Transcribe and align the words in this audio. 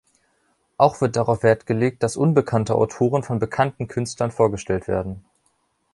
Auch 0.77 0.99
wird 0.99 1.15
darauf 1.15 1.43
Wert 1.43 1.67
gelegt, 1.67 2.01
dass 2.01 2.17
unbekannte 2.17 2.73
Autoren 2.73 3.21
von 3.21 3.37
bekannten 3.37 3.87
Künstlern 3.87 4.31
vorgestellt 4.31 4.87
werden. 4.87 5.23